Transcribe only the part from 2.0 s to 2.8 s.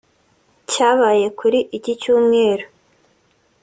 cyumweru